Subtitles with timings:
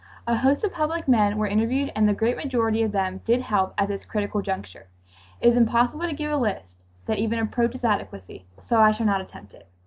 [0.25, 3.75] A host of public men were interviewed and the great majority of them did help
[3.77, 4.87] at this critical juncture.
[5.39, 9.21] It is impossible to give a list that even approaches adequacy, so I shall not
[9.21, 9.67] attempt it.